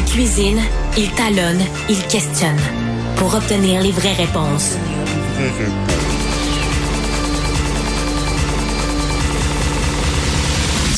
[0.00, 0.60] Il cuisine,
[0.96, 1.60] il talonne,
[1.90, 2.56] il questionne
[3.16, 4.76] pour obtenir les vraies réponses.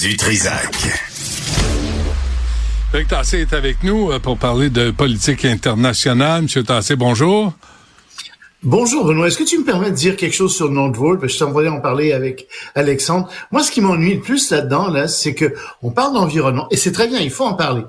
[0.00, 0.88] Du Trisac.
[2.92, 6.42] Eric Tassé est avec nous euh, pour parler de politique internationale.
[6.42, 7.52] Monsieur Tassé, bonjour.
[8.64, 11.20] Bonjour Benoît, est-ce que tu me permets de dire quelque chose sur Nordvolt?
[11.22, 13.28] Je suis envoyé en parler avec Alexandre.
[13.50, 16.92] Moi, ce qui m'ennuie le plus là-dedans, là, c'est que on parle d'environnement, et c'est
[16.92, 17.82] très bien, il faut en parler.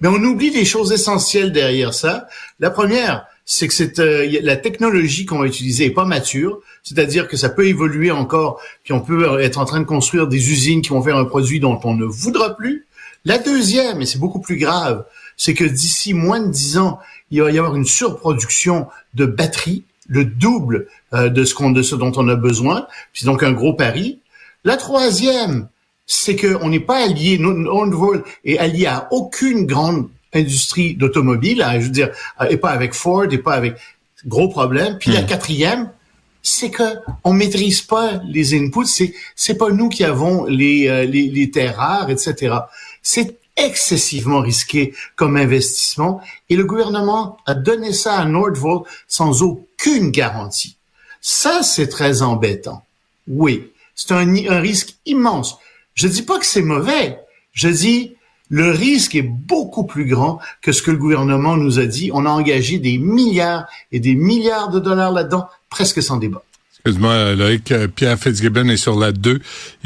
[0.00, 2.26] Mais on oublie des choses essentielles derrière ça.
[2.60, 7.36] La première, c'est que euh, la technologie qu'on va utiliser est pas mature, c'est-à-dire que
[7.36, 10.90] ça peut évoluer encore, puis on peut être en train de construire des usines qui
[10.90, 12.86] vont faire un produit dont on ne voudra plus.
[13.24, 15.04] La deuxième, et c'est beaucoup plus grave,
[15.36, 16.98] c'est que d'ici moins de dix ans,
[17.30, 21.82] il va y avoir une surproduction de batteries, le double euh, de ce qu'on de
[21.82, 22.86] ce dont on a besoin.
[23.12, 24.20] C'est donc un gros pari.
[24.64, 25.68] La troisième,
[26.06, 31.86] c'est qu'on n'est pas allié, Nordvolt est allié à aucune grande industrie d'automobile, hein, je
[31.86, 33.76] veux dire, euh, et pas avec Ford, et pas avec
[34.26, 34.98] gros problème.
[34.98, 35.26] Puis la hmm.
[35.26, 35.90] quatrième,
[36.42, 41.04] c'est que on maîtrise pas les inputs, c'est c'est pas nous qui avons les, euh,
[41.04, 42.54] les, les terres rares, etc.
[43.02, 50.10] C'est excessivement risqué comme investissement et le gouvernement a donné ça à Nordvolt sans aucune
[50.10, 50.76] garantie.
[51.20, 52.84] Ça, c'est très embêtant.
[53.28, 55.56] Oui, c'est un, un risque immense.
[55.94, 57.18] Je dis pas que c'est mauvais.
[57.52, 58.14] Je dis
[58.50, 62.10] le risque est beaucoup plus grand que ce que le gouvernement nous a dit.
[62.12, 66.42] On a engagé des milliards et des milliards de dollars là-dedans, presque sans débat.
[66.72, 69.40] Excuse-moi, Loïc, Pierre Fitzgibbon est sur la 2 et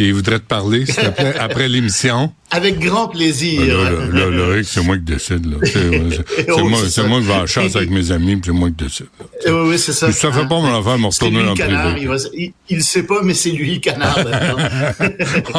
[0.07, 2.33] il voudrait te parler, s'il te plaît, après l'émission.
[2.51, 3.77] Avec grand plaisir.
[4.13, 5.45] Là, là, c'est moi qui décide.
[5.45, 5.59] Là.
[5.65, 8.85] C'est, moi, c'est moi qui vais en chasse avec mes amis, puis c'est moi qui
[8.85, 9.07] décide.
[9.47, 10.11] Oui, oui, c'est ça.
[10.11, 12.01] ça fait pas mon affaire de me retourner dans le privé.
[12.01, 14.19] Il, va, il, il, sait pas, mais c'est lui le canard.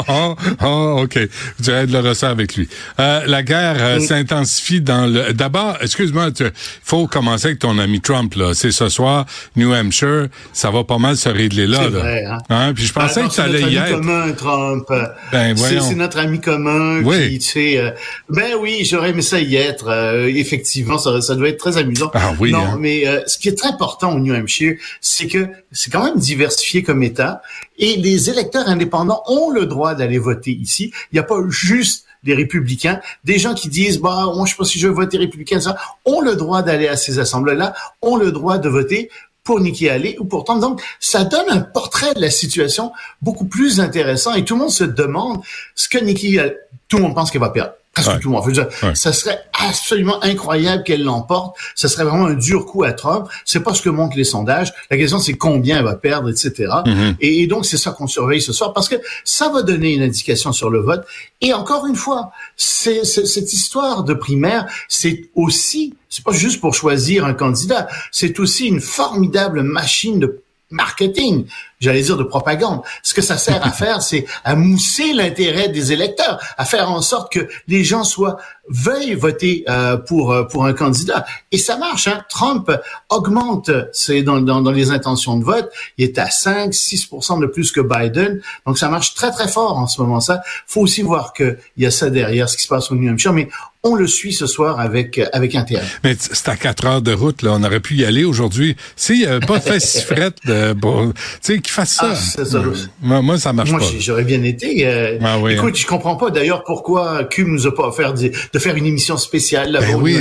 [0.08, 1.18] oh, oh, OK.
[1.18, 2.68] Vous dirais de le ressort avec lui.
[3.00, 5.34] Euh, la guerre euh, s'intensifie dans le...
[5.34, 6.52] D'abord, excuse-moi, il
[6.84, 8.34] faut commencer avec ton ami Trump.
[8.34, 8.56] là.
[8.56, 10.28] C'est ce soir, New Hampshire.
[10.54, 11.82] Ça va pas mal se régler là.
[11.84, 12.00] C'est là.
[12.00, 12.26] vrai.
[12.26, 12.38] Hein?
[12.50, 12.74] hein?
[12.74, 13.86] Puis je pensais que ça allait y être.
[13.90, 14.86] C'est notre ami commun, Trump.
[15.32, 15.56] Ben.
[15.56, 17.30] C'est notre ami commun oui.
[17.30, 17.92] qui, tu sais, euh,
[18.30, 19.88] ben oui, j'aurais aimé ça y être.
[19.88, 22.12] Euh, effectivement, ça, ça doit être très amusant.
[22.14, 22.52] Ah oui.
[22.52, 22.78] Non, hein.
[22.80, 26.18] mais euh, ce qui est très important au New Hampshire, c'est que c'est quand même
[26.18, 27.42] diversifié comme État
[27.78, 30.92] et les électeurs indépendants ont le droit d'aller voter ici.
[31.12, 34.58] Il n'y a pas juste des républicains, des gens qui disent bah moi je sais
[34.58, 38.18] pas si je veux voter républicain ça, ont le droit d'aller à ces assemblées-là, ont
[38.18, 39.10] le droit de voter
[39.50, 40.44] pour Nikki Haley ou pour.
[40.44, 44.70] Donc, ça donne un portrait de la situation beaucoup plus intéressant et tout le monde
[44.70, 45.42] se demande
[45.74, 46.56] ce que Nikki Haley,
[46.88, 47.74] tout le monde pense qu'elle va perdre.
[47.94, 48.20] Presque Ouais.
[48.20, 48.52] tout le monde.
[48.52, 48.94] Dire, Ouais.
[48.96, 51.58] Ça serait absolument incroyable qu'elle l'emporte.
[51.76, 53.28] Ça serait vraiment un dur coup à Trump.
[53.46, 54.72] C'est pas ce que montrent les sondages.
[54.92, 56.72] La question, c'est combien elle va perdre, etc.
[56.86, 57.16] Mhm.
[57.20, 58.96] Et, et donc, c'est ça qu'on surveille ce soir parce que
[59.26, 61.04] ça va donner une indication sur le vote.
[61.42, 66.74] Et encore une fois, c'est- cette histoire de primaire, c'est aussi, c'est pas juste pour
[66.76, 70.42] choisir un candidat, c'est aussi une formidable machine de
[70.72, 71.46] marketing,
[71.80, 72.82] j'allais dire de propagande.
[73.04, 77.02] Ce que ça sert à faire, c'est à mousser l'intérêt des électeurs, à faire en
[77.02, 78.38] sorte que les gens soient
[78.70, 81.26] veuillent voter euh, pour euh, pour un candidat.
[81.52, 82.08] Et ça marche.
[82.08, 82.24] Hein?
[82.30, 82.72] Trump
[83.10, 85.70] augmente c'est dans, dans dans les intentions de vote.
[85.98, 87.10] Il est à 5, 6
[87.40, 88.42] de plus que Biden.
[88.66, 90.20] Donc ça marche très très fort en ce moment.
[90.20, 92.96] Ça, faut aussi voir que il y a ça derrière, ce qui se passe au
[92.96, 93.34] New Hampshire.
[93.34, 93.50] Mais
[93.84, 95.86] on le suit ce soir avec avec intérêt.
[96.04, 97.52] Mais c'est à 4 heures de route, là.
[97.54, 98.76] On aurait pu y aller aujourd'hui.
[98.96, 102.10] S'il n'y avait pas fait si frette, de, bon, tu sais, qu'il fasse ça.
[102.12, 102.62] Ah, ça.
[103.02, 103.86] Moi, moi, ça marche Moi, pas.
[103.92, 104.86] j'ai- j'aurais bien été.
[104.88, 108.32] euh, Ah oui, écoute, je comprends pas d'ailleurs pourquoi Cube nous a pas offert de,
[108.54, 110.18] de faire une émission spéciale là-bas Ben oui.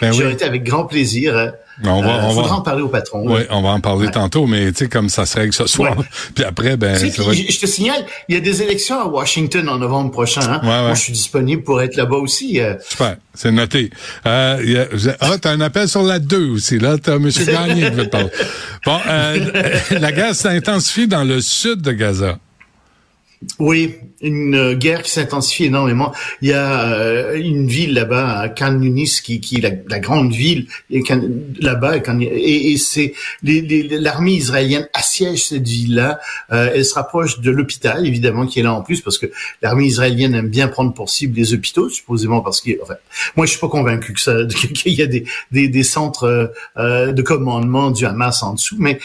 [0.00, 0.32] Ben J'aurais oui.
[0.32, 1.52] été avec grand plaisir.
[1.82, 3.22] On va- euh, on va- faudra en parler au patron.
[3.26, 4.12] Oui, on va en parler Ouais.
[4.12, 5.96] tantôt, mais tu sais, comme ça se règle ce soir.
[5.98, 6.04] Ouais.
[6.34, 9.66] Puis après, ben, puis, être- je, te signale, il y a des élections à Washington
[9.68, 10.42] en novembre prochain.
[10.42, 10.60] Hein.
[10.62, 10.80] Ouais, ouais.
[10.82, 12.60] Moi, je suis disponible pour être là-bas aussi.
[12.60, 12.74] euh.
[12.86, 13.90] Super, c'est noté.
[14.26, 16.96] Euh, a- ah, t'as un appel sur la 2 aussi, là.
[17.02, 17.30] T'as M.
[17.46, 18.30] Gagné qui veut te parler.
[18.86, 19.38] Bon, euh,
[19.90, 22.38] la guerre s'intensifie dans le sud de Gaza.
[23.58, 26.12] Oui, une euh, guerre qui s'intensifie énormément.
[26.42, 30.32] Il y a euh, une ville là-bas, Khan Yunis, qui, qui est la, la grande
[30.32, 36.20] ville là-bas, et, et, c'est l'armée israélienne assiège cette ville-là.
[36.52, 39.26] Euh, elle se rapproche de l'hôpital, évidemment, qui est là en plus, parce que
[39.62, 42.96] l'armée israélienne aime bien prendre pour cible les hôpitaux, supposément parce que, enfin,
[43.36, 46.46] moi, je suis pas convaincu que qu'il y a des, des, des centres euh,
[46.76, 48.98] euh, de commandement du Hamas en dessous, mais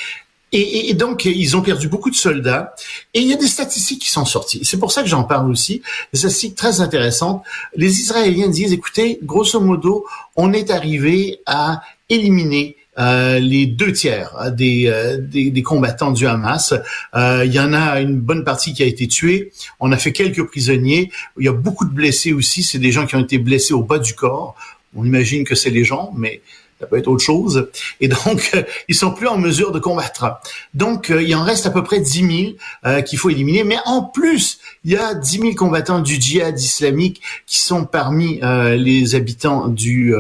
[0.60, 2.74] et, et- donc, ils ont perdu beaucoup de soldats.
[3.13, 4.62] Et il y a des statistiques qui sont sorties.
[4.63, 5.81] C'est pour ça que j'en parle aussi.
[6.13, 7.44] Des statistiques très intéressantes.
[7.75, 10.06] Les Israéliens disent, écoutez, grosso modo,
[10.36, 16.12] on est arrivé à éliminer euh, les deux tiers euh, des, euh, des, des combattants
[16.12, 16.74] du Hamas.
[17.16, 19.52] Euh, il y en a une bonne partie qui a été tuée.
[19.81, 21.12] On a fait quelques prisonniers.
[21.38, 22.63] Il y a beaucoup de blessés aussi.
[22.63, 24.56] C'est des gens qui ont été blessés au bas du corps.
[24.96, 26.42] On imagine que c'est les gens, mais
[26.80, 27.69] ça peut être autre chose.
[28.01, 30.39] Et donc, euh, ils sont plus en mesure de combattre.
[30.74, 32.54] Donc, euh, il en reste à peu près 10 000
[32.86, 33.63] euh, qu'il faut éliminer.
[33.63, 38.39] Mais en plus, il y a 10 000 combattants du djihad islamique qui sont parmi
[38.42, 40.13] les habitants du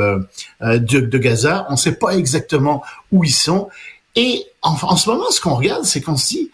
[0.61, 1.65] de, Gaza.
[1.69, 3.69] On ne sait pas exactement où ils sont.
[4.15, 6.51] Et en, en ce moment, ce qu'on regarde, c'est qu'on se dit,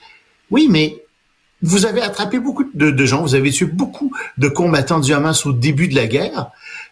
[0.50, 1.04] oui, mais
[1.62, 5.46] vous avez attrapé beaucoup de, de, gens, vous avez tué beaucoup de combattants du Hamas
[5.46, 6.48] au début de la guerre,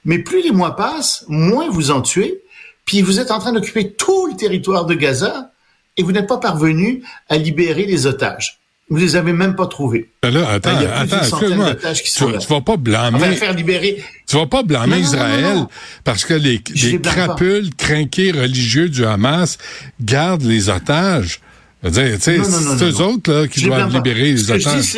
[0.06, 2.44] mais plus les mois passent, moins vous en tuez,
[2.90, 5.52] puis vous êtes en train d'occuper tout le territoire de Gaza
[5.96, 8.62] et vous n'êtes pas parvenu à libérer les otages.
[8.90, 10.10] Vous les avez même pas trouvés.
[10.24, 11.76] Ben là, attends, attends, excuse-moi.
[11.76, 13.36] Tu, tu, vas pas blâmer.
[13.36, 14.04] faire libérer.
[14.28, 15.68] Tu vas pas blâmer Israël
[16.04, 19.60] parce que les, les crapules crinqués religieux du Hamas
[20.02, 21.42] gardent les otages.
[21.84, 24.98] Je veux dire, tu sais, c'est eux autres là, qui doivent libérer les otages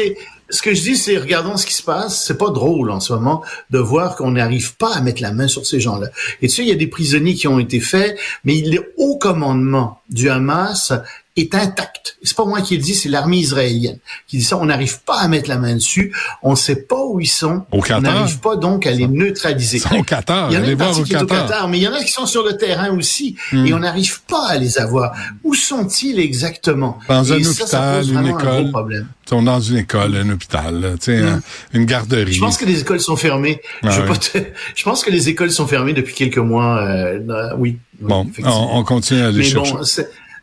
[0.52, 2.24] ce que je dis, c'est regardons ce qui se passe.
[2.26, 5.48] C'est pas drôle en ce moment de voir qu'on n'arrive pas à mettre la main
[5.48, 6.10] sur ces gens-là.
[6.42, 8.94] Et tu sais, il y a des prisonniers qui ont été faits, mais il est
[8.98, 10.94] haut commandement du Hamas
[11.38, 12.18] est intact.
[12.24, 13.98] C'est pas moi qui le dis, c'est l'armée israélienne
[14.28, 14.58] qui dit ça.
[14.58, 16.14] On n'arrive pas à mettre la main dessus.
[16.44, 17.66] On ne sait pas où ils sont.
[17.72, 18.00] Au Qatar.
[18.00, 19.78] On n'arrive pas donc à les neutraliser.
[19.78, 20.52] Ils sont au Qatar.
[20.52, 22.04] Il y en a une partie qui est au Qatar, mais il y en a
[22.04, 23.66] qui sont sur le terrain aussi, hmm.
[23.66, 25.14] et on n'arrive pas à les avoir.
[25.44, 27.00] Où sont-ils exactement?
[27.08, 28.72] Dans un hôpital, une école.
[28.92, 31.42] Ils sont dans une école, un hôpital, tu sais, hmm.
[31.74, 32.34] une garderie.
[32.34, 33.62] Je pense que les écoles sont fermées.
[33.84, 34.02] Ah je,
[34.76, 36.82] je, pense que les écoles sont fermées depuis quelques mois.
[36.82, 37.20] Euh,
[37.58, 37.78] oui.
[38.02, 39.74] Bon, on, continue à les chercher.
[39.74, 39.84] Bon,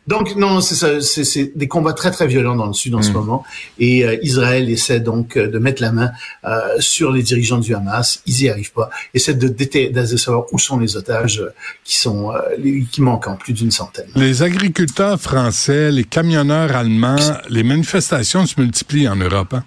[0.07, 3.11] donc non, c'est ça, c'est des combats très très violents dans le sud en ce
[3.11, 3.13] mm.
[3.13, 3.43] moment,
[3.77, 6.11] et euh, Israël essaie donc euh, de mettre la main
[6.45, 8.21] euh, sur les dirigeants du Hamas.
[8.25, 8.89] Ils y arrivent pas.
[9.13, 11.43] Essaie de, de savoir où sont les otages
[11.83, 12.33] qui sont
[12.91, 14.09] qui manquent en plus d'une centaine.
[14.15, 17.15] Les agriculteurs français, les camionneurs allemands,
[17.49, 19.53] les manifestations se multiplient en Europe.
[19.53, 19.63] Hein?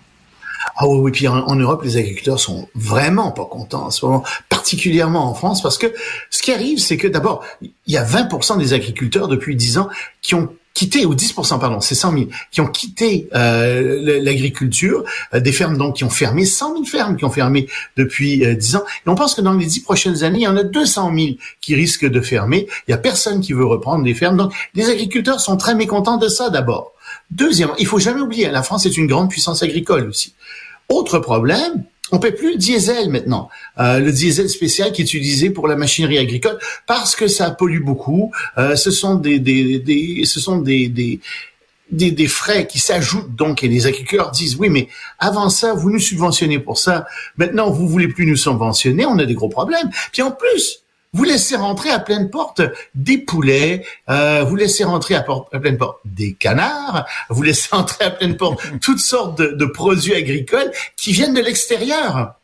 [0.77, 4.25] Ah oui, oui, puis en, Europe, les agriculteurs sont vraiment pas contents en ce moment,
[4.63, 5.93] particulièrement en France, parce que
[6.31, 9.89] ce qui arrive, c'est que d'abord, il y a 20% des agriculteurs depuis 10 ans
[10.21, 15.03] qui ont quitté, ou 10%, pardon, c'est 100 000, qui ont quitté euh, l'agriculture,
[15.35, 17.67] euh, des fermes donc qui ont fermé, 100 000 fermes qui ont fermé
[17.97, 18.85] depuis euh, 10 ans.
[19.05, 21.29] Et on pense que dans les 10 prochaines années, il y en a 200 000
[21.61, 22.69] qui risquent de fermer.
[22.87, 24.37] Il y a personne qui veut reprendre des fermes.
[24.37, 26.93] Donc, les agriculteurs sont très mécontents de ça d'abord.
[27.33, 30.35] Deuxièmement, il faut jamais oublier, la France est une grande puissance agricole aussi.
[30.89, 33.49] Autre problème, on paie plus le diesel maintenant,
[33.81, 37.83] euh, le diesel spécial qui est utilisé pour la machinerie agricole parce que ça pollue
[37.83, 38.31] beaucoup.
[38.59, 41.21] Euh, ce sont des, des, des, ce sont des, des
[41.91, 44.89] des, des, frais qui s'ajoutent donc et les agriculteurs disent oui mais
[45.19, 47.07] avant ça vous nous subventionnez pour ça.
[47.37, 49.91] Maintenant vous voulez plus nous subventionner on a des gros problèmes.
[50.11, 50.82] Puis en plus
[51.13, 52.63] vous laissez rentrer à pleine porte
[52.95, 58.11] des poulets, euh, vous laissez rentrer à, pleine porte des canards, vous laissez entrer à
[58.11, 62.35] pleine porte toutes sortes de, de produits agricoles qui viennent de l'extérieur.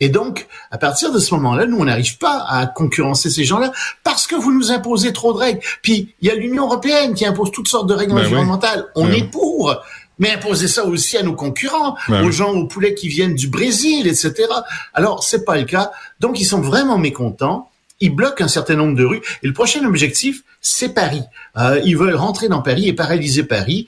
[0.00, 3.72] Et donc, à partir de ce moment-là, nous, on n'arrive pas à concurrencer ces gens-là
[4.04, 5.60] parce que vous nous imposez trop de règles.
[5.82, 8.86] Puis, il y a l'Union européenne qui impose toutes sortes de règles ben environnementales.
[8.94, 9.74] On ben est pour.
[10.18, 13.48] Mais imposer ça aussi à nos concurrents, ben aux gens, aux poulets qui viennent du
[13.48, 14.46] Brésil, etc.
[14.94, 15.90] Alors, c'est pas le cas.
[16.20, 17.70] Donc, ils sont vraiment mécontents
[18.00, 19.22] ils bloquent un certain nombre de rues.
[19.42, 21.22] Et le prochain objectif, c'est Paris.
[21.56, 23.86] Euh, ils veulent rentrer dans Paris et paralyser Paris.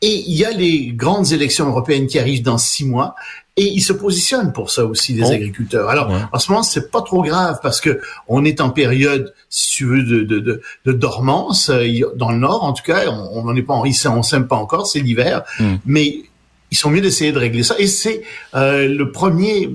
[0.00, 3.14] Et il y a les grandes élections européennes qui arrivent dans six mois.
[3.56, 5.88] Et ils se positionnent pour ça aussi, les agriculteurs.
[5.88, 9.70] Alors, en ce moment, c'est pas trop grave parce que on est en période, si
[9.72, 11.84] tu veux, de, de, de, de dormance euh,
[12.14, 12.62] dans le Nord.
[12.62, 15.42] En tout cas, on n'en est pas, on s'aime pas encore, c'est l'hiver.
[15.58, 15.74] Hmm.
[15.86, 16.22] Mais
[16.70, 17.74] ils sont mieux d'essayer de régler ça.
[17.78, 18.22] Et c'est
[18.54, 19.68] euh, le premier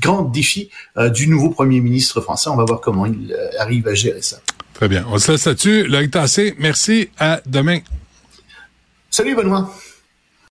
[0.00, 2.50] grand défi euh, du nouveau premier ministre français.
[2.50, 4.38] On va voir comment il euh, arrive à gérer ça.
[4.74, 5.04] Très bien.
[5.10, 5.84] On se laisse là-dessus.
[5.84, 7.08] Loïc Tassé, merci.
[7.18, 7.78] À demain.
[9.10, 9.70] Salut, Benoît.